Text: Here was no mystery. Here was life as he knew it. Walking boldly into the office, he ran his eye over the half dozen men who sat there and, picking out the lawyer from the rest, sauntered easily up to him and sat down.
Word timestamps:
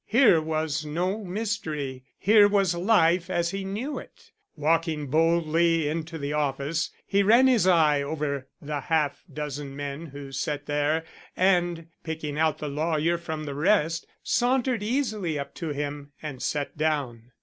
Here 0.07 0.41
was 0.41 0.83
no 0.83 1.23
mystery. 1.23 2.03
Here 2.17 2.47
was 2.47 2.73
life 2.73 3.29
as 3.29 3.51
he 3.51 3.63
knew 3.63 3.99
it. 3.99 4.31
Walking 4.55 5.05
boldly 5.11 5.87
into 5.87 6.17
the 6.17 6.33
office, 6.33 6.89
he 7.05 7.21
ran 7.21 7.45
his 7.45 7.67
eye 7.67 8.01
over 8.01 8.47
the 8.59 8.79
half 8.79 9.23
dozen 9.31 9.75
men 9.75 10.07
who 10.07 10.31
sat 10.31 10.65
there 10.65 11.03
and, 11.37 11.85
picking 12.03 12.39
out 12.39 12.57
the 12.57 12.67
lawyer 12.67 13.19
from 13.19 13.43
the 13.43 13.53
rest, 13.53 14.07
sauntered 14.23 14.81
easily 14.81 15.37
up 15.37 15.53
to 15.53 15.69
him 15.69 16.13
and 16.19 16.41
sat 16.41 16.75
down. 16.75 17.31